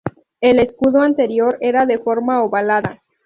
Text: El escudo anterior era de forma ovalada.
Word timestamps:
El 0.39 0.59
escudo 0.59 1.01
anterior 1.03 1.59
era 1.61 1.85
de 1.85 1.99
forma 1.99 2.41
ovalada. 2.43 3.03